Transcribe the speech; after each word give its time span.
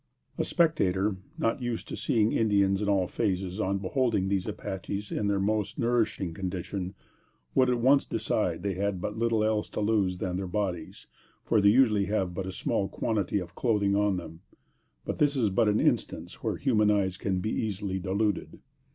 A 0.39 0.43
spectator, 0.43 1.17
not 1.37 1.61
used 1.61 1.87
to 1.89 1.95
seeing 1.95 2.31
Indians 2.31 2.81
in 2.81 2.89
all 2.89 3.05
phases, 3.07 3.59
on 3.59 3.77
beholding 3.77 4.29
these 4.29 4.47
Apaches 4.47 5.11
in 5.11 5.27
their 5.27 5.39
most 5.39 5.77
nourishing 5.77 6.33
condition, 6.33 6.95
would 7.53 7.69
at 7.69 7.77
once 7.77 8.03
decide 8.03 8.63
they 8.63 8.73
had 8.73 8.99
but 8.99 9.19
little 9.19 9.43
else 9.43 9.69
to 9.69 9.79
lose 9.79 10.17
than 10.17 10.37
their 10.37 10.47
bodies, 10.47 11.05
for 11.45 11.61
they 11.61 11.69
usually 11.69 12.05
have 12.05 12.33
but 12.33 12.47
a 12.47 12.51
small 12.51 12.87
quantity 12.89 13.37
of 13.37 13.53
clothing 13.53 13.95
on 13.95 14.17
them; 14.17 14.39
but 15.05 15.19
this 15.19 15.35
is 15.35 15.51
but 15.51 15.69
an 15.69 15.79
instance 15.79 16.41
where 16.41 16.57
human 16.57 16.89
eyes 16.89 17.15
can 17.15 17.39
be 17.39 17.51
easily 17.51 17.99
deluded. 17.99 18.57